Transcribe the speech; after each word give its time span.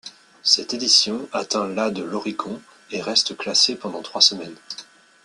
Cette 0.41 0.73
édition 0.73 1.29
atteint 1.31 1.67
la 1.67 1.91
de 1.91 2.01
l'Oricon 2.01 2.59
et 2.89 3.03
reste 3.03 3.37
classée 3.37 3.75
pendant 3.75 4.01
trois 4.01 4.19
semaines. 4.21 4.57